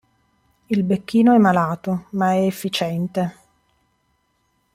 [0.65, 3.35] Il Becchino è malato, ma è efficiente.